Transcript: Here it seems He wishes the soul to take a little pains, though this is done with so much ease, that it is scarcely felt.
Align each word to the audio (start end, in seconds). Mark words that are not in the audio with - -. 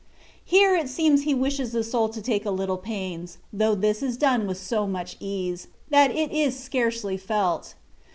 Here 0.43 0.75
it 0.75 0.89
seems 0.89 1.21
He 1.25 1.35
wishes 1.35 1.73
the 1.73 1.83
soul 1.83 2.09
to 2.09 2.23
take 2.23 2.43
a 2.43 2.49
little 2.49 2.79
pains, 2.79 3.37
though 3.53 3.75
this 3.75 4.01
is 4.01 4.17
done 4.17 4.47
with 4.47 4.57
so 4.57 4.87
much 4.87 5.15
ease, 5.19 5.67
that 5.91 6.09
it 6.09 6.31
is 6.31 6.57
scarcely 6.59 7.17
felt. 7.17 7.75